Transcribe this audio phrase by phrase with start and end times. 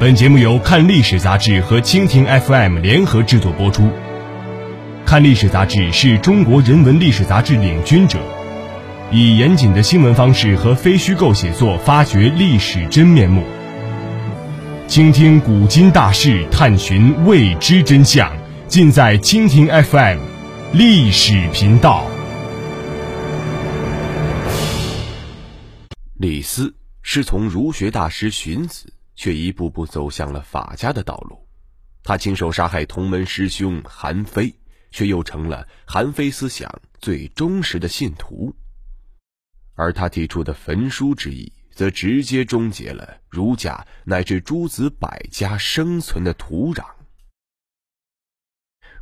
[0.00, 3.92] 本节目由看历史杂志和蜻蜓 FM 联合制作播出。
[5.04, 8.18] 看历史杂志是中国人文历史杂志领军者，
[9.12, 13.44] 以严谨的新闻方式和非虚构写作发掘历史真面目，
[14.88, 18.34] 倾听古今大事，探寻未知真相，
[18.68, 20.18] 尽在蜻蜓 FM
[20.72, 22.06] 历史频道。
[26.16, 28.94] 李斯是从儒学大师荀子。
[29.20, 31.46] 却一步步走向了法家的道路，
[32.02, 34.50] 他亲手杀害同门师兄韩非，
[34.90, 36.66] 却又成了韩非思想
[37.00, 38.50] 最忠实的信徒。
[39.74, 46.82] 而他提出的焚书之意，则直接终结了儒家乃至诸子百家生存的土壤。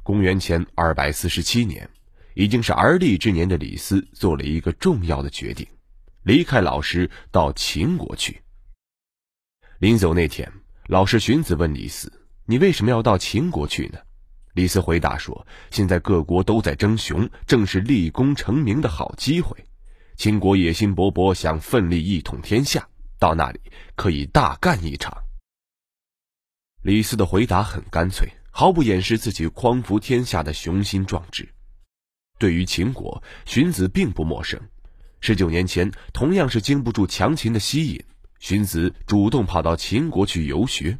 [0.02, 1.88] 公元前二百四十七年，
[2.34, 5.64] 已经是而立之年的李斯做了一个重要的决定，
[6.24, 8.42] 离开老师到秦国去。
[9.78, 10.52] 临走那天，
[10.88, 12.12] 老师荀子问李斯
[12.46, 14.00] ：“你为什么要到秦国去呢？”
[14.54, 19.56] 李斯回答说：“现在各国都在争雄，正是立功成名的好机会。
[20.16, 22.88] 秦国野心勃勃，想奋力一统天下，
[23.20, 23.60] 到那里
[23.94, 25.16] 可以大干一场。”
[26.82, 31.48] 李斯的回答很干脆，毫不掩饰自己匡扶天下的雄心壮志。
[32.36, 34.60] 对于秦国，荀子并不陌生。
[35.20, 38.02] 十九年前，同样是经不住强秦的吸引。
[38.38, 40.98] 荀子主动跑到秦国去游学，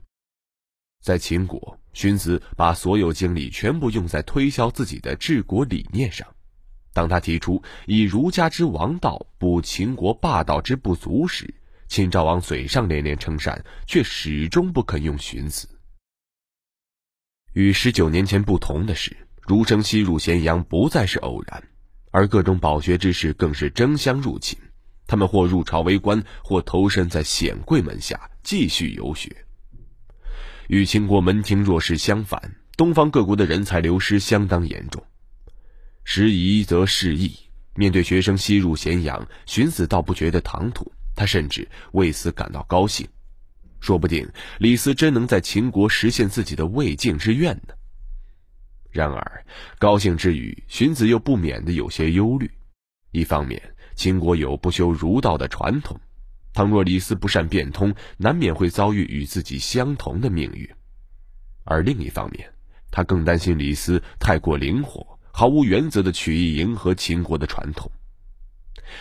[1.02, 6.26] 在秦国，荀子把所有精力全部用在推销自己的治国理念上。
[6.92, 11.54] 当他提出以儒家之王道补秦国霸道之不足时，
[11.86, 15.68] 秦昭王嘴上连连称善，却始终不肯用荀子。
[17.52, 21.68] 与十九年前不同的是，儒生西入咸阳不再是偶然，
[22.10, 24.58] 而各种饱学之士更是争相入秦。
[25.08, 29.34] 他们或入朝为官，或投身在显贵门下继续游学。
[30.68, 35.02] 与秦国门庭若市相反，东方各国的人才流失相当严重。
[36.04, 37.34] 时移则事易，
[37.74, 43.08] 面对学生西入咸阳，荀子倒不觉得唐突，他甚至为此感到高兴。
[43.80, 44.28] 说不定
[44.58, 47.74] 李斯真能在秦国实现自己的未竟之愿呢。
[48.90, 49.44] 然而，
[49.78, 52.50] 高兴之余，荀子又不免的有些忧虑。
[53.10, 53.60] 一方面，
[53.94, 55.98] 秦国有不修儒道的传统，
[56.52, 60.68] 倘若李斯不善变通，难免会遭遇与自己相同的命运。
[61.64, 62.50] 而另一方面，
[62.90, 67.90] 他更担心李斯太过灵活，毫无原则的取意迎合秦国的传统。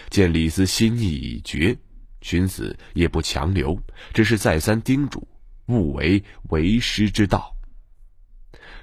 [0.09, 1.78] 见李斯心意已决，
[2.22, 3.81] 荀子也不强留，
[4.13, 5.25] 只是再三叮嘱，
[5.68, 7.53] 勿为为师之道。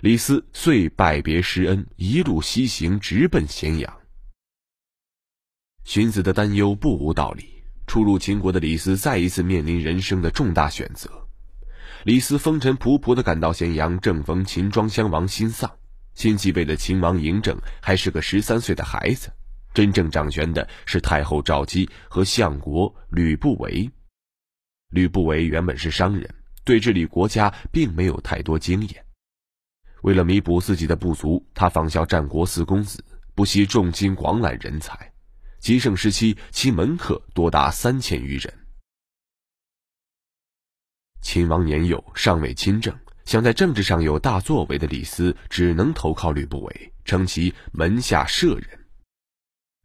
[0.01, 3.95] 李斯遂拜别师恩，一路西行，直奔咸阳。
[5.85, 7.63] 荀子的担忧不无道理。
[7.87, 11.11] 初入秦国的李斯再一次面临人生的重大选择。
[12.05, 15.71] 李斯风尘仆仆的赶到咸阳，正逢秦庄襄王新丧，
[16.15, 19.31] 新继位的秦王嬴政还是个十三岁的孩子，
[19.75, 23.91] 真正掌权的是太后赵姬和相国吕不韦。
[24.91, 26.35] 吕不韦原本是商人，
[26.65, 29.05] 对治理国家并没有太多经验。
[30.03, 35.14] 为了弥补自己的不足，他仿效战国四公子，不惜重金广揽人才。
[35.65, 38.53] 极盛时期，其门客多达三千余人。
[41.23, 42.95] 秦王年幼，尚未亲政，
[43.25, 48.79] 想在政治上有大作为的李斯，只能投靠吕不韦，称其门下舍人。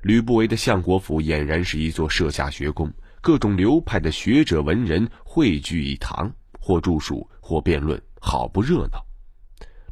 [0.01, 2.91] 吕不韦的相国府俨然是一座舍下学宫，
[3.21, 6.29] 各种流派的学者文人汇聚一堂，
[6.59, 9.01] 或著述，或辩论，好不热闹。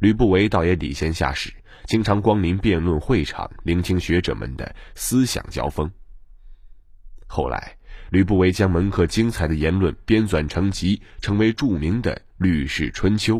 [0.00, 1.50] 吕不韦倒也礼贤下士。
[1.88, 5.90] 经常光临辩论会场，聆听学者们的思想交锋。
[7.26, 7.74] 后来，
[8.10, 13.36] 吕不韦将门客精彩的言论编纂成集，成为著名的《吕氏春秋》。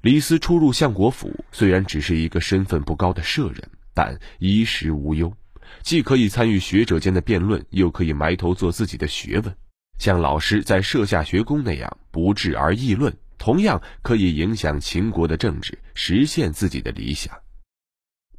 [0.00, 5.32] 李斯初入相国府，虽然只是一个身份不高的舍人，但衣食无忧，
[5.84, 9.56] 既可以参与学者间的辩论，又可以埋头做自己的学问，
[10.00, 13.16] 像老师在设下学宫那样不治而议论。
[13.38, 17.36] 同样可以影响秦国的政治，实现自己的理想。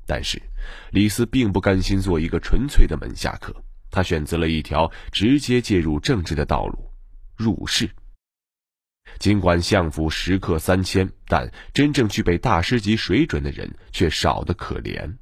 [0.06, 0.42] 但是，
[0.92, 3.54] 李斯并不甘心做一个纯粹的门下客，
[3.92, 6.92] 他选择了一条直接介入政治的道路——
[7.36, 7.90] 入仕。
[9.20, 15.18] 尽管相府食客三千，但真正具备大师级水准的人却少得可怜。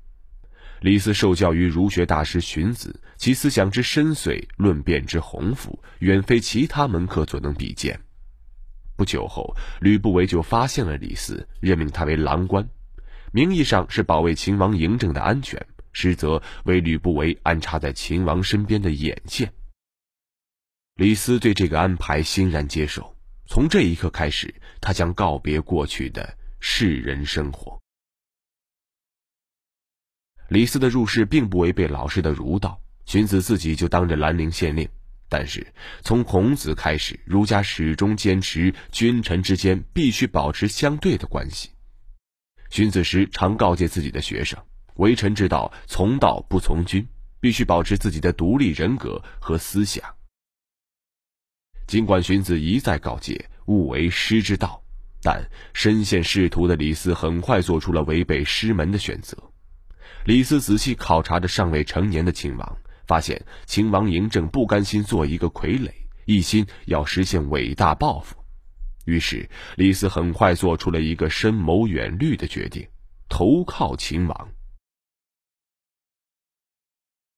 [0.82, 8.00] 李斯受教于儒学大师荀子，其思想之深邃，论辩之宏富，远非其他门客所能比肩。
[8.96, 12.70] 不久后，吕不韦就发现了李斯，任命他为郎官，
[13.32, 19.52] 名义上是保卫秦王嬴政的安全，实则为吕不韦安插在秦王身边的眼线。
[20.96, 27.78] 李斯对这个安排欣然接受，从这一刻开始，他将告别过去的世人生活。
[30.48, 34.88] 李斯的入仕并不违背老师的儒道，荀子自己就当着兰陵县令。
[35.38, 35.68] 但是
[36.02, 41.72] 从孔子开始，儒家始终坚持君臣之间必须保持相对的关系。
[42.70, 44.58] 荀子时常告诫自己的学生
[44.96, 47.06] ：“为臣之道，从道不从君，
[47.42, 50.02] 必须保持自己的独立人格和思想。”
[51.86, 54.82] 尽管荀子一再告诫勿为师之道，
[55.22, 59.38] 但身陷仕途的李斯很快做出了违背师门的选择。
[60.24, 62.78] 李斯仔细考察着尚未成年的秦王。
[63.08, 65.92] 发现秦王嬴政不甘心做一个傀儡，
[66.26, 68.36] 一心要实现伟大抱负，
[69.06, 72.88] 于是李斯很快做出了一个深谋远虑的决定：
[73.30, 74.50] 投靠秦王。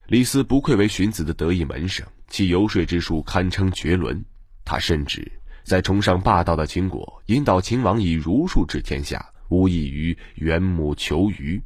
[0.08, 4.24] 李斯不愧为荀子的得意门生，其游说之术堪称绝伦。
[4.64, 5.30] 他甚至，
[5.64, 11.62] 在崇尚霸道的秦国，引导秦王以儒术治天下，无异于缘木求鱼。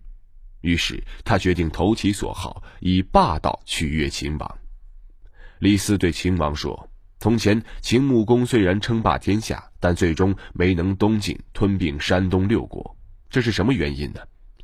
[0.62, 4.58] 于是他决定投其所好，以霸道取悦秦王。
[5.60, 12.96] 李斯对秦王说：“从前秦穆公虽然称霸天下，但最终没能东进吞并山东六国。
[13.30, 14.20] 这是什么原因呢？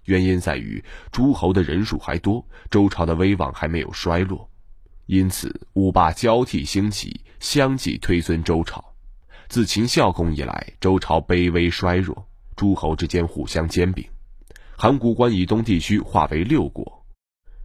[0.05, 4.49] 原因在于诸侯的人数还多，周朝的威望还没有衰落。
[5.05, 8.83] 因此五霸交替兴起，相继推尊周朝。
[9.47, 14.03] 自秦孝公以来，周朝卑微衰弱，诸侯之间互相兼并。”
[14.79, 17.03] 函谷关以东地区划为六国，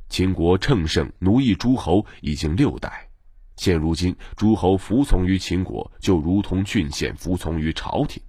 [0.09, 3.11] 秦国乘胜奴役诸侯已经六代，
[3.56, 8.23] 现如今诸侯服从于秦国，就如同郡县服从于朝廷。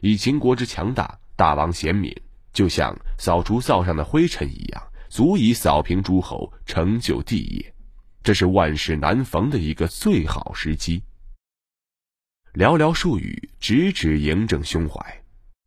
[0.00, 2.12] 以秦国之强大，大王贤敏，
[2.52, 7.72] 就像扫除灶上的灰尘一样，足以扫平诸侯，成就帝业。
[8.24, 11.04] 这是万事难逢的一个最好时机。
[12.52, 15.22] 寥寥数语，直指嬴政胸怀。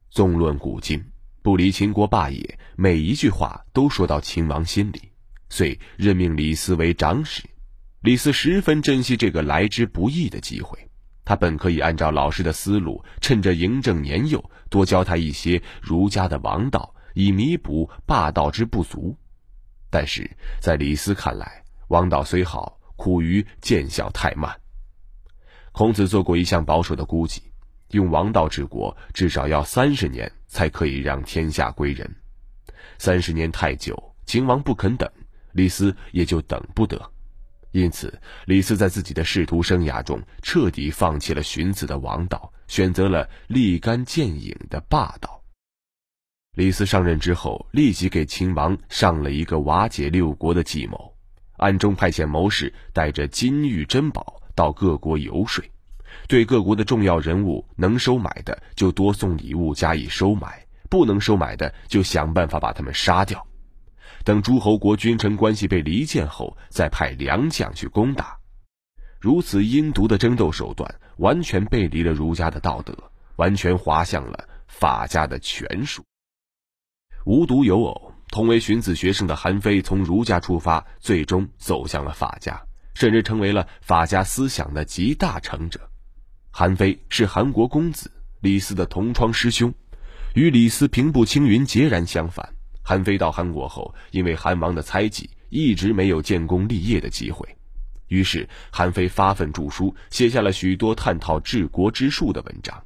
[0.09, 1.01] 纵论古今。
[1.47, 5.13] 不离秦国霸业，每一句话都说到秦王心里，
[5.47, 7.41] 遂任命李斯为长史。
[8.01, 10.77] 李斯十分珍惜这个来之不易的机会，
[11.23, 19.15] 他本可以按照老师的思路，趁着嬴政年幼，多教他一些儒家的王道，以弥补霸道之不足。
[19.89, 20.29] 但是
[20.59, 24.53] 在李斯看来，王道虽好，苦于见效太慢。
[25.71, 27.41] 孔子做过一项保守的估计。
[27.91, 32.15] 用王道治国，至少要三十年才可以让天下归人。
[32.97, 35.09] 三十年太久，秦王不肯等，
[35.53, 36.99] 李斯也就等不得。
[37.71, 45.41] 因此，李斯在自己的仕途生涯中彻底放弃了荀子的王道，选择了立竿见影的霸道。
[46.55, 51.13] 李斯上任之后，立即给秦王上了一个瓦解六国的计谋，
[51.57, 55.63] 暗中派遣谋士带着金玉珍宝到各国游说。
[56.27, 63.45] 对各国的重要人物，能收买的就多送礼物加以收买，不能收买的就想办法把他们杀掉。
[64.25, 68.37] 等诸侯国君臣关系被离间后，再派良将去攻打。
[69.19, 72.93] 如此阴毒的争斗手段，完全背离了儒家的道德，
[73.37, 76.03] 完全滑向了法家的权术。
[77.25, 82.61] 无独有偶，同为荀子学生的韩非从儒家出发，最终走向了法家，
[82.93, 85.86] 甚至成为了法家思想的集大成者。
[86.51, 88.11] 韩非是韩国公子
[88.41, 89.73] 李斯的同窗师兄，
[90.33, 92.47] 与李斯平步青云截然相反。
[92.81, 97.47] 韩非到韩国后，因为韩王的猜忌，一直没有建功立业的机会。
[98.07, 102.81] 于是，韩非发奋著书，写下了许多探讨治国之术的文章。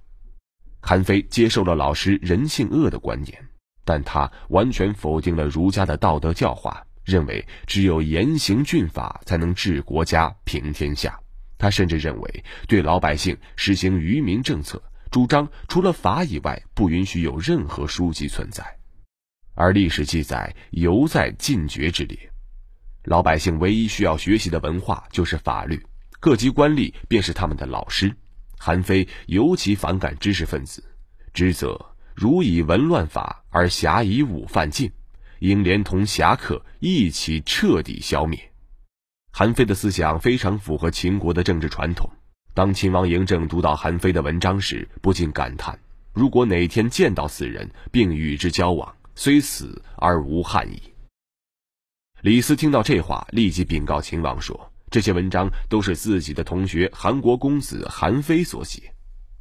[0.82, 3.38] 韩非接受了老师人性恶的观念，
[3.86, 11.20] 但他完全否定了儒家的道德教化，认为只有严刑峻法才能治国家、平天下。
[11.62, 18.66] 他甚至认为，对老百姓实行愚民政策，主张除了法以外，不允许有任何书籍存在。
[19.54, 22.18] 而历史记载犹在禁绝之列，
[23.04, 25.80] 老百姓唯一需要学习的文化就是法律，
[26.20, 28.12] 各级官吏便是他们的老师。
[28.58, 30.84] 韩非尤其反感知识分子，
[31.32, 34.92] 指责儒以文乱法，而侠以武犯禁，
[35.38, 38.51] 应连同侠客一起彻底消灭。
[39.34, 42.10] 韩非的思想非常符合秦国的政治传统。
[42.54, 45.80] 当秦王嬴政读到韩非的文章时，不禁感叹：
[46.14, 50.82] 如果哪天见到此人并与之交往，虽死而无憾矣。
[52.22, 58.94] 李斯听到这话，立即禀告秦王说：“这些文章都是自己的同学韩国公子韩非所写。”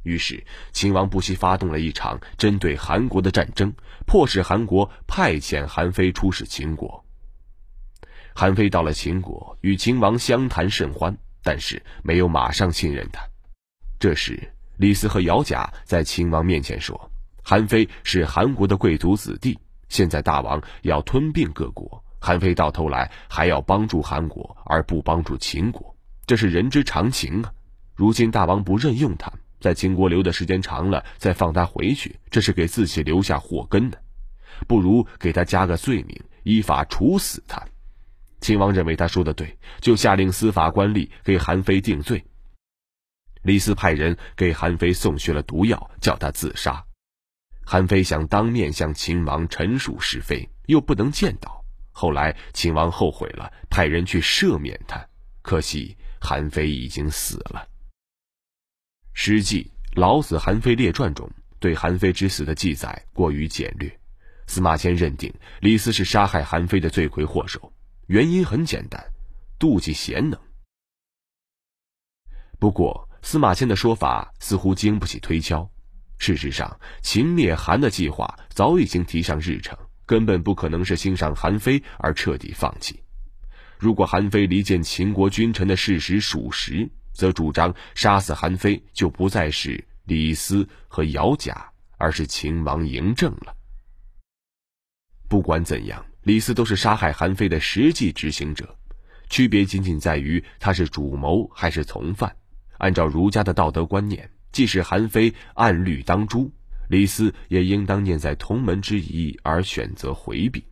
[0.03, 3.71] 于是秦王不惜发动了一场针对韩国的战争，
[4.07, 7.05] 迫使韩国派遣韩非出使秦国。
[8.33, 13.21] 韩非到了秦国，与秦王相谈甚欢，但是没有马上信任他。
[13.99, 17.11] 这时，李斯和姚贾在秦王面前说
[17.43, 19.59] ：“韩非是韩国的贵族子弟，
[19.89, 25.95] 现在大王要吞并各国，韩非到头来还要帮助韩国而不帮助秦国，
[26.25, 27.51] 这是人之常情啊。
[27.93, 34.01] 如今大王不任用他，在秦国留的时间长了，再放他回去，这是给自己留下祸根的。
[34.67, 37.63] 不如给他加个罪名，依法处死他。”
[38.41, 42.23] 秦王认为他说的对，就下令司法官吏给韩非定罪。
[43.43, 46.83] 李斯派人给韩非送去了毒药，叫他自杀。
[47.63, 51.63] 韩非想当面向秦王陈述是非，又不能见到。
[51.91, 55.03] 后来秦王后悔了，派人去赦免他。
[55.41, 57.67] 可惜韩非已经死了。
[59.13, 61.29] 《史记·老子韩非列传》中
[61.59, 63.99] 对韩非之死的记载过于简略。
[64.47, 67.71] 司马迁认定李斯是杀害韩非的罪魁祸首。
[68.11, 69.01] 原因很简单，
[69.57, 70.37] 妒忌贤能。
[72.59, 75.65] 不过司马迁的说法似乎经不起推敲。
[76.17, 83.01] 事实上，秦灭韩的计划早已经提上日程，根本不可能是欣赏韩非而彻底放弃。
[83.79, 93.55] 如果韩非离间秦国君臣的事实属实，则主张杀死韩非就不再是李斯和姚贾，而是秦王嬴政了。
[95.29, 96.05] 不管怎样。
[96.23, 98.77] 李斯都是杀害韩非的实际执行者，
[99.29, 102.35] 区别仅仅在于他是主谋还是从犯。
[102.77, 106.51] 按照儒家的道德观念，即使韩非按律当诛，
[106.89, 110.63] 李斯也应当念在同门之谊而选择回避。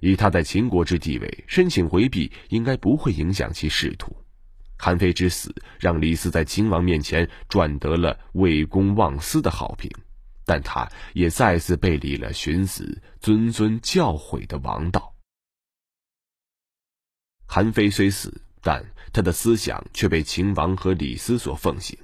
[0.00, 4.14] 以他在秦国之地位，申请回避应该不会影响其仕途。
[4.76, 9.90] 韩非之死让李斯在秦王面前赚得了魏公忘私的好评。
[10.44, 15.14] 但他也再次背离了寻死谆谆教诲的王道。
[17.46, 21.96] 韩非虽死，但他的思想却被秦王和李斯所奉行。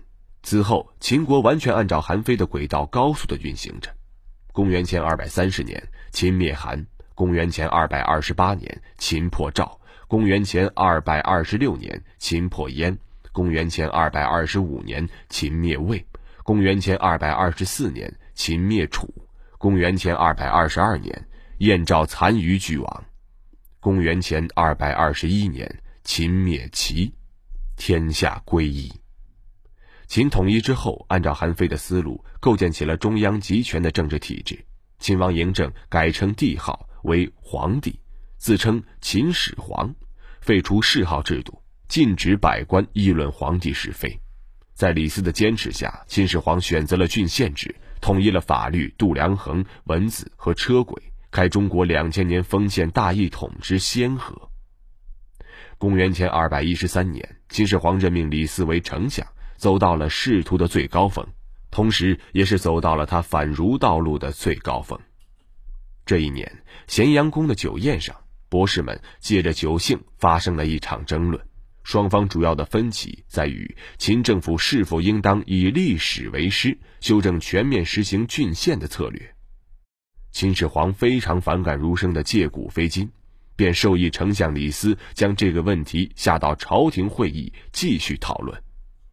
[0.43, 3.95] 此后，秦国完全按照韩非的轨道高速的运行着。
[4.53, 5.83] 公元前二百三十年，
[6.13, 6.79] 秦灭韩；
[7.15, 9.79] 公元前二百二十八年，秦破赵；
[10.09, 12.97] 公元前二百二十六年，秦破燕；
[13.33, 15.99] 公元前二百二十五年，秦灭魏；
[16.43, 18.15] 公元前二百二十四年。
[18.43, 19.07] 秦灭楚，
[19.59, 21.29] 公元前二百二十二年，
[21.59, 23.05] 燕赵残余俱亡。
[23.81, 27.13] 公元前二百二十一年，秦灭齐，
[27.77, 28.91] 天下归一。
[30.07, 34.59] 秦统一之后，按照韩非的思路，构建起了中央集权的政治体制。
[34.99, 38.01] 秦王嬴政改称帝号为皇帝，
[38.39, 39.95] 自称秦始皇，
[40.41, 44.19] 废除谥号制度，禁止百官议论皇帝是非。
[44.73, 47.77] 在李斯的坚持下，秦始皇选择了郡县制。
[48.01, 54.51] 统一了法律、度量衡、文字和车轨，开中国两千年封建大一统之先河。
[55.79, 59.27] 公元前二百一十三年，秦始皇任命李斯为丞相，
[59.57, 61.27] 走到了仕途的最高峰，
[61.71, 64.99] 同时也是走到了他反儒道路的最高峰。
[66.05, 68.17] 这一年，咸阳宫的酒宴上，
[68.49, 71.43] 博士们借着酒兴发生了一场争论。
[71.91, 79.35] 双方主要的分歧在于秦政府是否应当以历史为师，修正全面实行郡县的策略。
[80.31, 83.11] 秦始皇非常反感儒生的借古非今，
[83.57, 88.57] 便授意丞相李斯将这个问题下到朝廷会议继续讨论。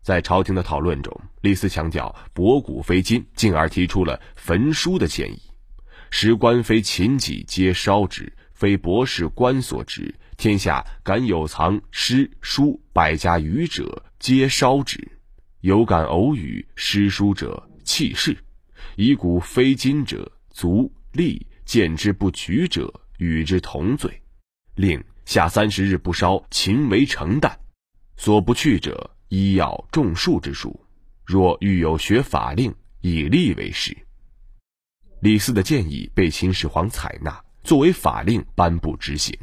[0.03, 5.41] 在朝廷的讨论中，李斯强调博古非今，进而提出了焚书的建议：
[6.11, 10.13] 史官非秦己皆烧之，非博士官所执。
[10.37, 14.99] 天下敢有藏诗书百家语者，皆烧之；
[15.61, 18.37] 有敢偶语诗书者，弃市。
[18.97, 24.21] 以古非今者，足利见之不举者，与之同罪。
[24.75, 27.51] 令下三十日不烧，秦为成旦。
[28.15, 30.79] 所不去者，医药种树之术。
[31.25, 33.97] 若欲有学法令，以吏为师。
[35.19, 39.35] 李斯的建议被秦始皇采纳，作为法令颁布执行。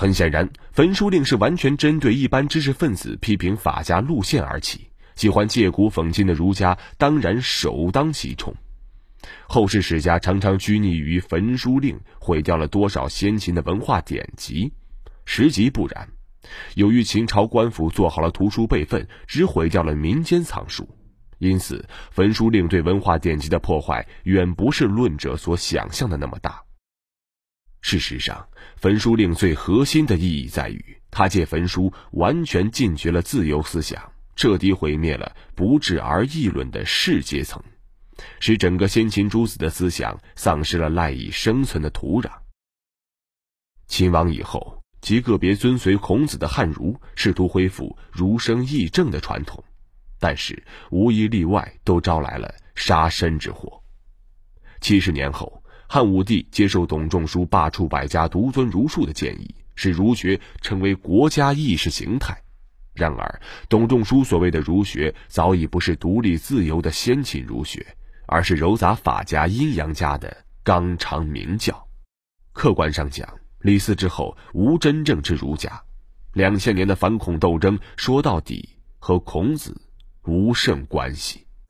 [0.00, 4.92] 很显然，焚书令是完全针对一般知识分子批评法家路线而起。
[5.16, 8.54] 喜欢借古讽今的儒家当然首当其冲。
[9.48, 14.72] 后世史家常常拘泥于焚书令毁掉了多少先秦的文化典籍，
[15.24, 16.08] 实际不然。
[16.76, 20.88] 由于秦朝官府做好了图书备份，只毁掉了民间藏书，
[21.38, 26.62] 因此焚书令对文化典籍的破坏远不是论者所想象的那么大。
[27.80, 37.62] 事实上，焚书令最核心的意义在于，他借焚书完全禁绝了自由思想，彻底毁灭了不治而议论的士阶层，
[38.40, 42.30] 使整个先秦诸子的思想丧失了赖以生存的土壤。
[43.86, 49.64] 秦王以后，极个别遵随孔子的汉儒试图恢复儒生议政的传统，
[50.18, 53.82] 但是无一例外都招来了杀身之祸。
[54.80, 55.57] 七十年后，
[55.90, 62.36] 汉武帝接受董仲舒罢黜百家、独尊儒术的建议，使儒学成为国家意识形态。
[62.92, 63.40] 然而，
[63.70, 67.86] 董仲舒所谓的儒学早已不是独立自由的先秦儒学，
[68.26, 71.88] 而是糅杂法家、阴阳家的纲常名教。
[72.52, 73.26] 客观上讲，
[73.60, 75.80] 李斯之后无真正之儒家。
[76.34, 78.68] 两千年的反孔斗争，说到底
[78.98, 79.80] 和孔子
[80.26, 81.47] 无甚关系。